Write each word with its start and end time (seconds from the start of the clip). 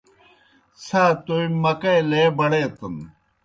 څھا 0.83 1.03
تومیْ 1.25 1.57
مکئی 1.63 1.99
لے 2.09 2.23
بڑیتَن۔ 2.37 2.95